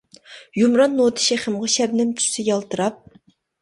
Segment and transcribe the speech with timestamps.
[0.61, 3.03] يۇمران نوتا شېخىمغا، شەبنەم چۈشسە يالتىراپ.